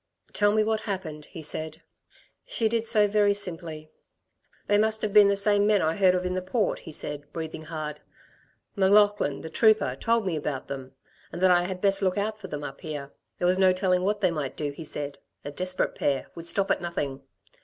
[0.33, 1.83] "Tell me what happened," he said.
[2.47, 3.91] She did so very simply.
[4.65, 7.31] "They must have been the same men I heard of in the Port," he said,
[7.31, 7.99] breathing hard.
[8.75, 10.93] "M'Laughlin, the trooper, told me about them...
[11.31, 13.13] and that I had best look out for them up here.
[13.37, 16.71] There was no telling what they might do, he said a desperate pair would stop
[16.71, 17.21] at nothing.